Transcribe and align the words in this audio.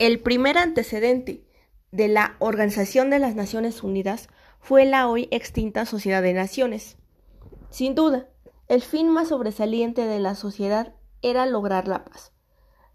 El 0.00 0.20
primer 0.20 0.58
antecedente 0.58 1.46
de 1.92 2.08
la 2.08 2.34
Organización 2.40 3.10
de 3.10 3.20
las 3.20 3.36
Naciones 3.36 3.84
Unidas 3.84 4.28
fue 4.58 4.86
la 4.86 5.06
hoy 5.06 5.28
extinta 5.30 5.86
Sociedad 5.86 6.20
de 6.20 6.32
Naciones. 6.32 6.96
Sin 7.70 7.94
duda, 7.94 8.28
el 8.66 8.82
fin 8.82 9.08
más 9.08 9.28
sobresaliente 9.28 10.04
de 10.04 10.18
la 10.18 10.34
sociedad 10.34 10.96
era 11.22 11.46
lograr 11.46 11.86
la 11.86 12.04
paz, 12.04 12.32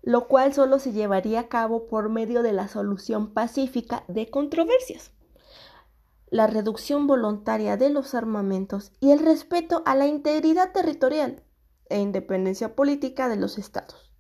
lo 0.02 0.28
cual 0.28 0.54
solo 0.54 0.78
se 0.78 0.92
llevaría 0.92 1.40
a 1.40 1.48
cabo 1.48 1.88
por 1.88 2.10
medio 2.10 2.44
de 2.44 2.52
la 2.52 2.68
solución 2.68 3.34
pacífica 3.34 4.04
de 4.10 4.30
controversias, 4.30 5.14
la 6.30 6.48
reducción 6.48 7.08
voluntaria 7.08 7.78
de 7.78 7.92
los 7.92 8.14
armamentos 8.14 8.92
y 9.00 9.12
el 9.12 9.20
respeto 9.20 9.84
a 9.86 9.96
la 9.96 10.08
integridad 10.08 10.74
territorial 10.74 11.44
e 11.88 12.00
independencia 12.00 12.76
política 12.76 13.30
de 13.30 13.38
los 13.38 13.58
estados. 13.58 14.12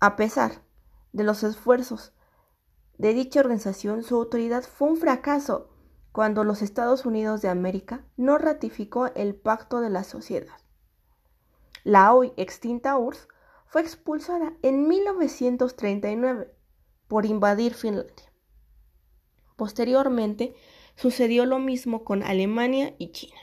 A 0.00 0.16
pesar 0.16 0.67
de 1.12 1.24
los 1.24 1.42
esfuerzos 1.42 2.12
de 2.98 3.14
dicha 3.14 3.40
organización, 3.40 4.02
su 4.02 4.16
autoridad 4.16 4.64
fue 4.64 4.88
un 4.88 4.96
fracaso 4.96 5.70
cuando 6.10 6.42
los 6.42 6.62
Estados 6.62 7.06
Unidos 7.06 7.42
de 7.42 7.48
América 7.48 8.04
no 8.16 8.38
ratificó 8.38 9.06
el 9.14 9.36
Pacto 9.36 9.80
de 9.80 9.88
la 9.88 10.02
Sociedad. 10.02 10.56
La 11.84 12.12
hoy 12.12 12.32
extinta 12.36 12.98
URSS 12.98 13.28
fue 13.66 13.82
expulsada 13.82 14.54
en 14.62 14.88
1939 14.88 16.52
por 17.06 17.24
invadir 17.24 17.74
Finlandia. 17.74 18.32
Posteriormente, 19.56 20.54
sucedió 20.96 21.46
lo 21.46 21.60
mismo 21.60 22.02
con 22.02 22.24
Alemania 22.24 22.96
y 22.98 23.12
China. 23.12 23.38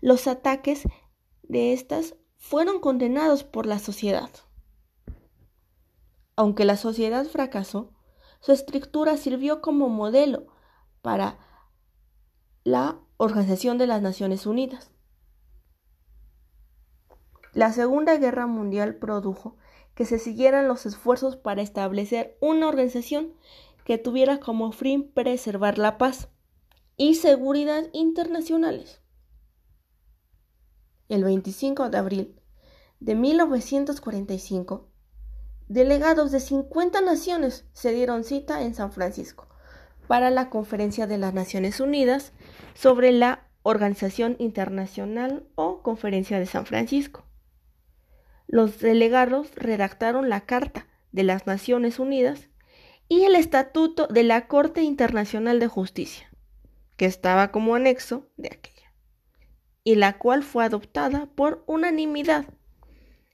Los 0.00 0.28
ataques 0.28 0.84
de 1.42 1.72
estas 1.72 2.14
fueron 2.36 2.78
condenados 2.78 3.42
por 3.42 3.66
la 3.66 3.80
sociedad. 3.80 4.30
Aunque 6.40 6.64
la 6.64 6.78
sociedad 6.78 7.26
fracasó, 7.26 7.92
su 8.40 8.52
estructura 8.52 9.18
sirvió 9.18 9.60
como 9.60 9.90
modelo 9.90 10.46
para 11.02 11.38
la 12.64 12.98
Organización 13.18 13.76
de 13.76 13.86
las 13.86 14.00
Naciones 14.00 14.46
Unidas. 14.46 14.90
La 17.52 17.74
Segunda 17.74 18.16
Guerra 18.16 18.46
Mundial 18.46 18.94
produjo 18.94 19.58
que 19.94 20.06
se 20.06 20.18
siguieran 20.18 20.66
los 20.66 20.86
esfuerzos 20.86 21.36
para 21.36 21.60
establecer 21.60 22.38
una 22.40 22.68
organización 22.68 23.34
que 23.84 23.98
tuviera 23.98 24.40
como 24.40 24.72
fin 24.72 25.12
preservar 25.12 25.76
la 25.76 25.98
paz 25.98 26.30
y 26.96 27.16
seguridad 27.16 27.84
internacionales. 27.92 29.02
El 31.10 31.22
25 31.22 31.90
de 31.90 31.98
abril 31.98 32.40
de 32.98 33.14
1945, 33.14 34.89
delegados 35.70 36.32
de 36.32 36.40
50 36.40 37.00
naciones 37.00 37.64
se 37.72 37.92
dieron 37.92 38.24
cita 38.24 38.62
en 38.62 38.74
San 38.74 38.90
Francisco 38.90 39.46
para 40.08 40.30
la 40.30 40.50
Conferencia 40.50 41.06
de 41.06 41.16
las 41.16 41.32
Naciones 41.32 41.78
Unidas 41.78 42.32
sobre 42.74 43.12
la 43.12 43.46
Organización 43.62 44.34
Internacional 44.40 45.44
o 45.54 45.80
Conferencia 45.82 46.40
de 46.40 46.46
San 46.46 46.66
Francisco. 46.66 47.24
Los 48.48 48.80
delegados 48.80 49.54
redactaron 49.54 50.28
la 50.28 50.40
Carta 50.40 50.88
de 51.12 51.22
las 51.22 51.46
Naciones 51.46 52.00
Unidas 52.00 52.48
y 53.08 53.22
el 53.22 53.36
Estatuto 53.36 54.08
de 54.08 54.24
la 54.24 54.48
Corte 54.48 54.82
Internacional 54.82 55.60
de 55.60 55.68
Justicia, 55.68 56.32
que 56.96 57.06
estaba 57.06 57.52
como 57.52 57.76
anexo 57.76 58.26
de 58.36 58.48
aquella, 58.48 58.92
y 59.84 59.94
la 59.94 60.18
cual 60.18 60.42
fue 60.42 60.64
adoptada 60.64 61.26
por 61.36 61.62
unanimidad 61.68 62.46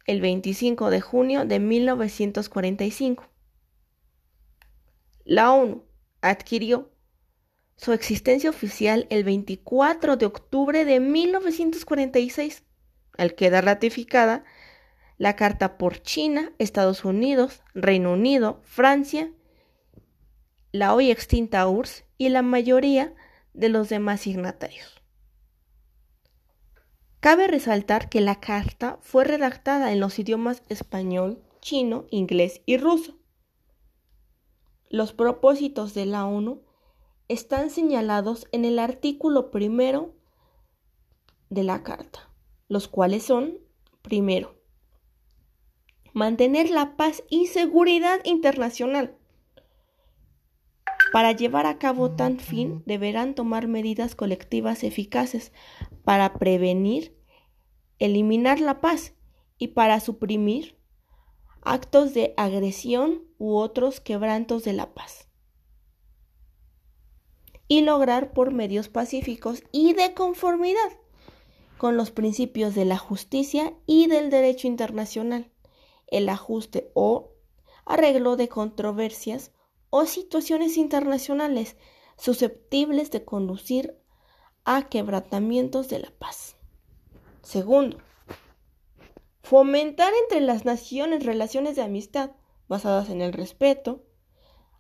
el 0.06 0.20
25 0.20 0.90
de 0.90 1.00
junio 1.00 1.44
de 1.44 1.58
1945. 1.58 3.24
La 5.24 5.52
ONU 5.52 5.84
adquirió 6.20 6.92
su 7.76 7.92
existencia 7.92 8.48
oficial 8.48 9.06
el 9.10 9.24
24 9.24 10.16
de 10.16 10.26
octubre 10.26 10.84
de 10.84 11.00
1946, 11.00 12.62
al 13.18 13.34
quedar 13.34 13.64
ratificada 13.64 14.44
la 15.18 15.34
carta 15.34 15.78
por 15.78 16.00
China, 16.02 16.52
Estados 16.58 17.04
Unidos, 17.04 17.62
Reino 17.74 18.12
Unido, 18.12 18.60
Francia, 18.64 19.32
la 20.72 20.94
hoy 20.94 21.10
extinta 21.10 21.66
URSS 21.68 22.04
y 22.18 22.28
la 22.28 22.42
mayoría 22.42 23.14
de 23.54 23.68
los 23.68 23.88
demás 23.88 24.20
signatarios. 24.20 25.02
Cabe 27.26 27.48
resaltar 27.48 28.08
que 28.08 28.20
la 28.20 28.38
carta 28.38 29.00
fue 29.00 29.24
redactada 29.24 29.90
en 29.90 29.98
los 29.98 30.16
idiomas 30.20 30.62
español, 30.68 31.42
chino, 31.60 32.04
inglés 32.12 32.62
y 32.66 32.76
ruso. 32.76 33.18
Los 34.90 35.12
propósitos 35.12 35.92
de 35.92 36.06
la 36.06 36.24
ONU 36.24 36.62
están 37.26 37.70
señalados 37.70 38.46
en 38.52 38.64
el 38.64 38.78
artículo 38.78 39.50
primero 39.50 40.14
de 41.50 41.64
la 41.64 41.82
Carta, 41.82 42.30
los 42.68 42.86
cuales 42.86 43.24
son, 43.24 43.58
primero, 44.02 44.62
mantener 46.12 46.70
la 46.70 46.96
paz 46.96 47.24
y 47.28 47.46
seguridad 47.48 48.20
internacional. 48.22 49.16
Para 51.12 51.32
llevar 51.32 51.66
a 51.66 51.78
cabo 51.78 52.12
tan 52.12 52.38
fin, 52.38 52.84
deberán 52.86 53.34
tomar 53.34 53.66
medidas 53.66 54.14
colectivas 54.14 54.84
eficaces 54.84 55.50
para 56.04 56.34
prevenir, 56.34 57.15
eliminar 57.98 58.60
la 58.60 58.80
paz 58.80 59.14
y 59.58 59.68
para 59.68 60.00
suprimir 60.00 60.78
actos 61.62 62.14
de 62.14 62.34
agresión 62.36 63.24
u 63.38 63.56
otros 63.56 64.00
quebrantos 64.00 64.64
de 64.64 64.72
la 64.72 64.94
paz. 64.94 65.28
Y 67.68 67.82
lograr 67.82 68.32
por 68.32 68.52
medios 68.52 68.88
pacíficos 68.88 69.64
y 69.72 69.92
de 69.94 70.14
conformidad 70.14 70.92
con 71.78 71.96
los 71.96 72.10
principios 72.10 72.74
de 72.74 72.84
la 72.84 72.96
justicia 72.96 73.74
y 73.86 74.06
del 74.06 74.30
derecho 74.30 74.66
internacional, 74.66 75.50
el 76.06 76.28
ajuste 76.28 76.90
o 76.94 77.32
arreglo 77.84 78.36
de 78.36 78.48
controversias 78.48 79.52
o 79.90 80.06
situaciones 80.06 80.76
internacionales 80.76 81.76
susceptibles 82.16 83.10
de 83.10 83.24
conducir 83.24 83.98
a 84.64 84.88
quebrantamientos 84.88 85.88
de 85.88 86.00
la 86.00 86.10
paz. 86.10 86.55
Segundo, 87.46 87.98
Fomentar 89.40 90.12
entre 90.24 90.40
las 90.40 90.64
naciones 90.64 91.24
relaciones 91.24 91.76
de 91.76 91.82
amistad 91.82 92.32
basadas 92.66 93.08
en 93.08 93.22
el 93.22 93.32
respeto, 93.32 94.02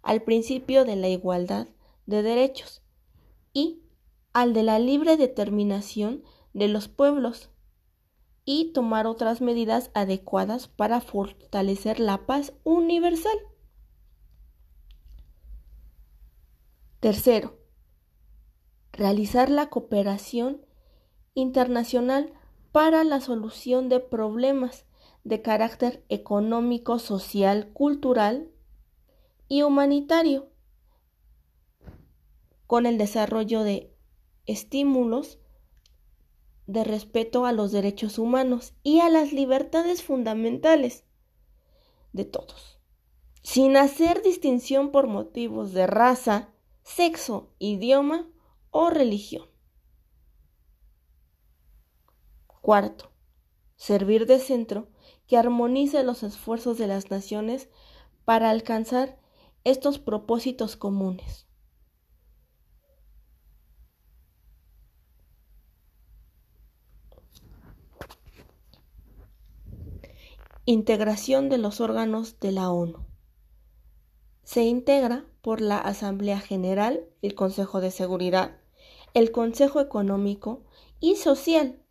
al 0.02 0.22
principio 0.22 0.84
de 0.84 0.96
la 0.96 1.06
igualdad 1.06 1.68
de 2.06 2.24
derechos 2.24 2.82
y 3.52 3.84
al 4.32 4.52
de 4.52 4.64
la 4.64 4.80
libre 4.80 5.16
determinación 5.16 6.24
de 6.54 6.66
los 6.66 6.88
pueblos 6.88 7.50
y 8.44 8.72
tomar 8.72 9.06
otras 9.06 9.40
medidas 9.40 9.92
adecuadas 9.94 10.66
para 10.66 11.00
fortalecer 11.00 12.00
la 12.00 12.26
paz 12.26 12.52
universal. 12.64 13.38
Tercero, 16.98 17.60
realizar 18.90 19.50
la 19.50 19.70
cooperación 19.70 20.66
internacional 21.34 22.32
para 22.76 23.04
la 23.04 23.22
solución 23.22 23.88
de 23.88 24.00
problemas 24.00 24.84
de 25.24 25.40
carácter 25.40 26.04
económico, 26.10 26.98
social, 26.98 27.72
cultural 27.72 28.50
y 29.48 29.62
humanitario, 29.62 30.50
con 32.66 32.84
el 32.84 32.98
desarrollo 32.98 33.62
de 33.62 33.96
estímulos 34.44 35.38
de 36.66 36.84
respeto 36.84 37.46
a 37.46 37.52
los 37.52 37.72
derechos 37.72 38.18
humanos 38.18 38.74
y 38.82 39.00
a 39.00 39.08
las 39.08 39.32
libertades 39.32 40.02
fundamentales 40.02 41.06
de 42.12 42.26
todos, 42.26 42.78
sin 43.40 43.78
hacer 43.78 44.20
distinción 44.20 44.90
por 44.90 45.06
motivos 45.06 45.72
de 45.72 45.86
raza, 45.86 46.52
sexo, 46.82 47.54
idioma 47.58 48.28
o 48.70 48.90
religión. 48.90 49.55
Cuarto, 52.66 53.12
servir 53.76 54.26
de 54.26 54.40
centro 54.40 54.88
que 55.28 55.36
armonice 55.36 56.02
los 56.02 56.24
esfuerzos 56.24 56.78
de 56.78 56.88
las 56.88 57.12
naciones 57.12 57.68
para 58.24 58.50
alcanzar 58.50 59.20
estos 59.62 60.00
propósitos 60.00 60.74
comunes. 60.74 61.46
Integración 70.64 71.48
de 71.48 71.58
los 71.58 71.80
órganos 71.80 72.40
de 72.40 72.50
la 72.50 72.72
ONU. 72.72 73.06
Se 74.42 74.64
integra 74.64 75.24
por 75.40 75.60
la 75.60 75.78
Asamblea 75.78 76.40
General, 76.40 77.06
el 77.22 77.36
Consejo 77.36 77.80
de 77.80 77.92
Seguridad, 77.92 78.58
el 79.14 79.30
Consejo 79.30 79.80
Económico 79.80 80.64
y 80.98 81.14
Social 81.14 81.85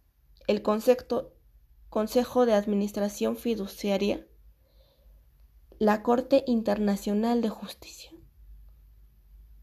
el 0.48 0.62
Consejo 0.62 2.46
de 2.46 2.54
Administración 2.54 3.36
Fiduciaria, 3.36 4.28
la 5.80 6.04
Corte 6.04 6.44
Internacional 6.46 7.42
de 7.42 7.50
Justicia. 7.50 8.12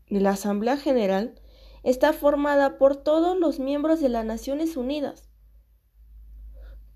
La 0.09 0.31
Asamblea 0.31 0.77
General 0.77 1.41
está 1.85 2.13
formada 2.13 2.79
por 2.79 2.97
todos 2.97 3.39
los 3.39 3.59
miembros 3.61 4.01
de 4.01 4.09
las 4.09 4.25
Naciones 4.25 4.77
Unidas, 4.77 5.29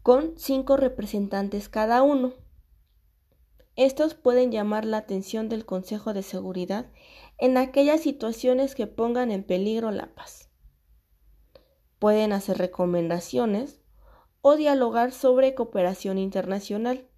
con 0.03 0.37
cinco 0.37 0.77
representantes 0.77 1.69
cada 1.69 2.03
uno. 2.03 2.35
Estos 3.77 4.15
pueden 4.15 4.51
llamar 4.51 4.85
la 4.85 4.99
atención 4.99 5.49
del 5.49 5.65
Consejo 5.65 6.13
de 6.13 6.23
Seguridad 6.23 6.91
en 7.39 7.57
aquellas 7.57 8.01
situaciones 8.01 8.75
que 8.75 8.87
pongan 8.87 9.31
en 9.31 9.45
peligro 9.45 9.91
la 9.91 10.15
paz. 10.15 10.46
Pueden 11.99 12.33
hacer 12.33 12.59
recomendaciones 12.59 13.81
o 14.43 14.57
dialogar 14.57 15.13
sobre 15.13 15.55
cooperación 15.55 16.19
internacional, 16.19 17.09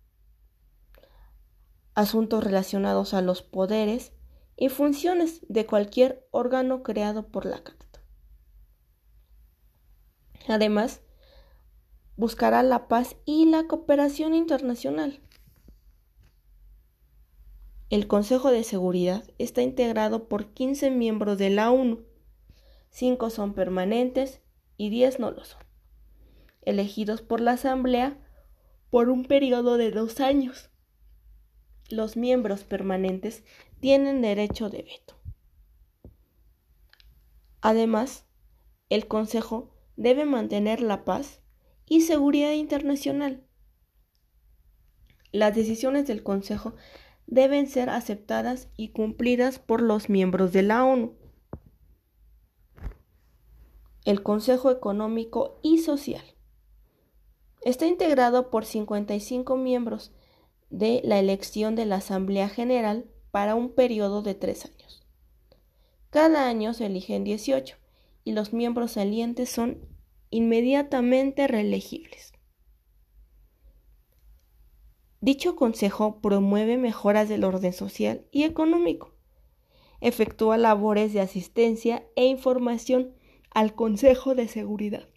asuntos 1.95 2.45
relacionados 2.45 3.13
a 3.13 3.23
los 3.23 3.43
poderes 3.43 4.13
y 4.57 4.69
funciones 4.69 5.41
de 5.49 5.67
cualquier 5.67 6.27
órgano 6.31 6.83
creado 6.83 7.29
por 7.29 7.45
la 7.45 7.63
Carta. 7.63 8.01
Además, 10.49 11.03
buscará 12.17 12.63
la 12.63 12.89
paz 12.89 13.17
y 13.25 13.47
la 13.47 13.67
cooperación 13.67 14.35
internacional. 14.35 15.21
El 17.91 18.07
Consejo 18.07 18.51
de 18.51 18.65
Seguridad 18.65 19.25
está 19.39 19.63
integrado 19.63 20.29
por 20.29 20.53
15 20.53 20.91
miembros 20.91 21.39
de 21.39 21.51
la 21.51 21.71
ONU, 21.71 22.05
5 22.91 23.31
son 23.31 23.55
permanentes 23.55 24.41
y 24.79 24.89
10 24.89 25.19
no 25.19 25.31
lo 25.31 25.45
son, 25.45 25.61
elegidos 26.63 27.21
por 27.21 27.43
la 27.43 27.53
Asamblea 27.53 28.17
por 28.89 29.11
un 29.11 29.27
periodo 29.27 29.77
de 29.77 29.91
dos 29.91 30.21
años. 30.21 30.71
Los 31.91 32.17
miembros 32.17 32.65
permanentes 32.65 33.45
tienen 33.81 34.23
derecho 34.23 34.71
de 34.71 34.83
veto. 34.83 35.19
Además, 37.61 38.25
el 38.89 39.07
Consejo 39.09 39.75
debe 39.97 40.25
mantener 40.25 40.81
la 40.81 41.05
paz 41.05 41.43
y 41.87 42.03
seguridad 42.03 42.53
internacional. 42.53 43.45
Las 45.33 45.55
decisiones 45.55 46.07
del 46.07 46.23
Consejo 46.23 46.75
deben 47.27 47.67
ser 47.67 47.91
aceptadas 47.91 48.69
y 48.77 48.89
cumplidas 48.89 49.59
por 49.59 49.83
los 49.83 50.09
miembros 50.09 50.53
de 50.53 50.63
la 50.63 50.85
ONU. 50.85 51.15
El 54.05 54.23
Consejo 54.23 54.71
Económico 54.71 55.59
y 55.63 55.79
Social 55.79 56.25
está 57.63 57.87
integrado 57.87 58.51
por 58.51 58.65
55 58.65 59.57
miembros 59.57 60.13
de 60.71 61.01
la 61.05 61.19
elección 61.19 61.75
de 61.75 61.87
la 61.87 61.97
Asamblea 61.97 62.49
General 62.49 63.07
para 63.31 63.55
un 63.55 63.71
periodo 63.71 64.23
de 64.23 64.35
tres 64.35 64.65
años. 64.65 65.07
Cada 66.11 66.49
año 66.49 66.73
se 66.73 66.87
eligen 66.87 67.25
18 67.25 67.77
y 68.25 68.33
los 68.33 68.53
miembros 68.53 68.93
salientes 68.93 69.51
son 69.51 69.79
inmediatamente 70.31 71.47
reelegibles. 71.47 72.33
Dicho 75.21 75.57
consejo 75.57 76.21
promueve 76.21 76.77
mejoras 76.77 77.29
del 77.29 77.45
orden 77.45 77.73
social 77.73 78.27
y 78.31 78.45
económico, 78.45 79.13
efectúa 80.01 80.57
labores 80.57 81.13
de 81.13 81.21
asistencia 81.21 82.07
e 82.15 82.27
información 82.27 83.15
al 83.51 83.75
Consejo 83.75 84.35
de 84.35 84.49
Seguridad, 84.49 85.09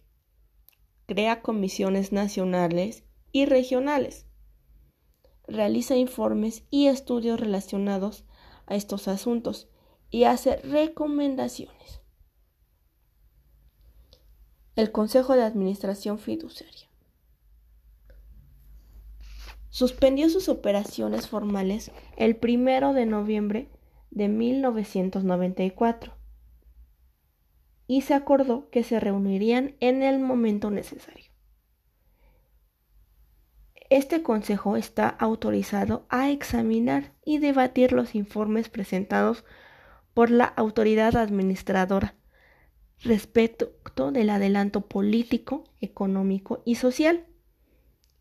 crea 1.06 1.42
comisiones 1.42 2.12
nacionales 2.12 3.04
y 3.30 3.46
regionales, 3.46 4.26
realiza 5.46 5.96
informes 5.96 6.64
y 6.70 6.86
estudios 6.86 7.38
relacionados 7.38 8.24
a 8.66 8.74
estos 8.74 9.08
asuntos 9.08 9.68
y 10.10 10.24
hace 10.24 10.56
recomendaciones. 10.56 12.00
El 14.74 14.90
Consejo 14.92 15.34
de 15.34 15.42
Administración 15.42 16.18
Fiduciaria. 16.18 16.88
Suspendió 19.68 20.28
sus 20.30 20.48
operaciones 20.48 21.28
formales 21.28 21.92
el 22.16 22.36
primero 22.36 22.92
de 22.92 23.06
noviembre 23.06 23.70
de 24.10 24.28
1994 24.28 26.21
y 27.92 28.00
se 28.00 28.14
acordó 28.14 28.70
que 28.70 28.84
se 28.84 29.00
reunirían 29.00 29.76
en 29.80 30.02
el 30.02 30.18
momento 30.18 30.70
necesario. 30.70 31.26
Este 33.90 34.22
Consejo 34.22 34.78
está 34.78 35.10
autorizado 35.10 36.06
a 36.08 36.30
examinar 36.30 37.12
y 37.22 37.36
debatir 37.36 37.92
los 37.92 38.14
informes 38.14 38.70
presentados 38.70 39.44
por 40.14 40.30
la 40.30 40.46
autoridad 40.46 41.16
administradora 41.16 42.14
respecto 43.00 43.74
del 44.10 44.30
adelanto 44.30 44.88
político, 44.88 45.64
económico 45.82 46.62
y 46.64 46.76
social 46.76 47.26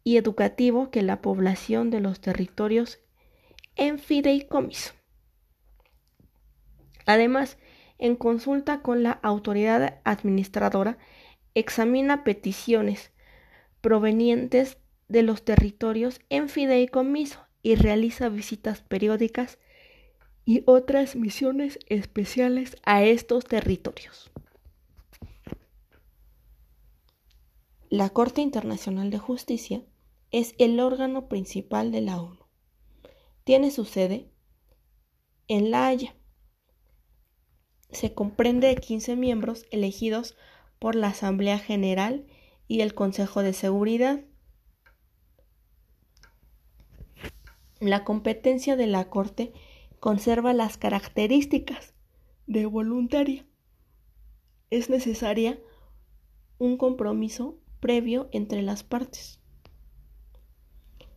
y 0.04 0.18
educativo 0.18 0.92
que 0.92 1.02
la 1.02 1.22
población 1.22 1.92
de 1.92 2.02
los 2.02 2.20
territorios 2.20 3.00
en 3.78 4.00
fideicomiso. 4.00 4.92
Además, 7.06 7.58
en 8.02 8.18
consulta 8.18 8.82
con 8.82 9.04
la 9.04 9.12
autoridad 9.12 10.02
administradora, 10.04 10.98
examina 11.54 12.26
peticiones 12.26 13.12
provenientes 13.80 14.78
de 15.08 15.24
los 15.24 15.46
territorios 15.46 16.20
en 16.30 16.50
fideicomiso 16.50 17.40
y 17.62 17.76
realiza 17.76 18.28
visitas 18.30 18.82
periódicas 18.82 19.60
y 20.46 20.64
otras 20.66 21.16
misiones 21.16 21.80
especiales 21.88 22.76
a 22.84 23.04
estos 23.04 23.46
territorios. 23.46 24.32
La 27.90 28.10
Corte 28.10 28.42
Internacional 28.42 29.12
de 29.12 29.20
Justicia 29.20 29.84
es 30.32 30.56
el 30.58 30.80
órgano 30.80 31.28
principal 31.28 31.92
de 31.92 32.02
la 32.02 32.20
ONU. 32.22 32.40
Tiene 33.44 33.70
su 33.70 33.86
sede 33.86 34.32
en 35.48 35.70
La 35.70 35.88
Haya. 35.88 36.16
Se 37.92 38.14
comprende 38.14 38.68
de 38.68 38.76
15 38.76 39.16
miembros 39.16 39.66
elegidos 39.72 40.36
por 40.80 40.96
la 40.96 41.08
Asamblea 41.08 41.60
General 41.60 42.26
y 42.68 42.82
el 42.82 42.94
Consejo 42.94 43.44
de 43.44 43.54
Seguridad 43.54 44.22
La 47.82 48.04
competencia 48.04 48.76
de 48.76 48.86
la 48.86 49.10
Corte 49.10 49.54
conserva 50.00 50.54
las 50.54 50.78
características 50.78 51.96
de 52.46 52.68
voluntaria. 52.68 53.44
Es 54.70 54.92
necesaria 54.92 55.60
un 56.60 56.78
compromiso 56.78 57.58
previo 57.80 58.30
entre 58.34 58.62
las 58.62 58.84
partes. 58.84 59.40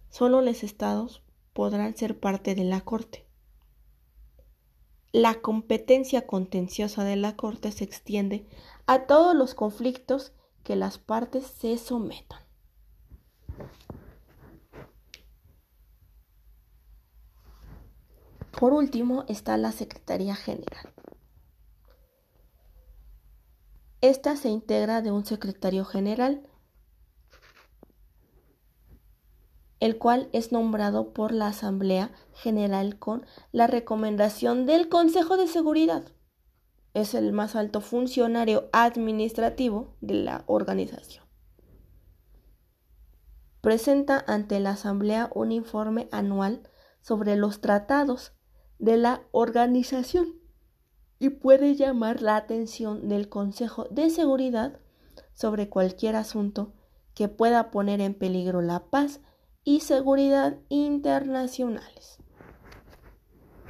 Solo 0.08 0.40
los 0.40 0.64
estados 0.64 1.22
podrán 1.52 1.98
ser 1.98 2.18
parte 2.18 2.54
de 2.54 2.64
la 2.64 2.80
Corte. 2.80 3.26
La 5.14 5.40
competencia 5.40 6.26
contenciosa 6.26 7.04
de 7.04 7.14
la 7.14 7.36
Corte 7.36 7.70
se 7.70 7.84
extiende 7.84 8.48
a 8.86 9.06
todos 9.06 9.36
los 9.36 9.54
conflictos 9.54 10.32
que 10.64 10.74
las 10.74 10.98
partes 10.98 11.46
se 11.46 11.78
sometan. 11.78 12.40
Por 18.58 18.72
último 18.72 19.24
está 19.28 19.56
la 19.56 19.70
Secretaría 19.70 20.34
General. 20.34 20.92
Esta 24.00 24.34
se 24.34 24.48
integra 24.48 25.00
de 25.00 25.12
un 25.12 25.24
secretario 25.24 25.84
general, 25.84 26.44
el 29.84 29.98
cual 29.98 30.30
es 30.32 30.50
nombrado 30.50 31.12
por 31.12 31.30
la 31.30 31.48
Asamblea 31.48 32.10
General 32.32 32.98
con 32.98 33.26
la 33.52 33.66
recomendación 33.66 34.64
del 34.64 34.88
Consejo 34.88 35.36
de 35.36 35.46
Seguridad. 35.46 36.04
Es 36.94 37.12
el 37.12 37.34
más 37.34 37.54
alto 37.54 37.82
funcionario 37.82 38.70
administrativo 38.72 39.94
de 40.00 40.14
la 40.14 40.44
organización. 40.46 41.26
Presenta 43.60 44.24
ante 44.26 44.58
la 44.58 44.70
Asamblea 44.70 45.30
un 45.34 45.52
informe 45.52 46.08
anual 46.12 46.62
sobre 47.02 47.36
los 47.36 47.60
tratados 47.60 48.32
de 48.78 48.96
la 48.96 49.24
organización 49.32 50.40
y 51.18 51.28
puede 51.28 51.74
llamar 51.74 52.22
la 52.22 52.36
atención 52.36 53.10
del 53.10 53.28
Consejo 53.28 53.84
de 53.90 54.08
Seguridad 54.08 54.80
sobre 55.34 55.68
cualquier 55.68 56.16
asunto 56.16 56.72
que 57.12 57.28
pueda 57.28 57.70
poner 57.70 58.00
en 58.00 58.14
peligro 58.14 58.62
la 58.62 58.86
paz 58.86 59.20
y 59.64 59.80
seguridad 59.80 60.56
internacionales. 60.68 62.18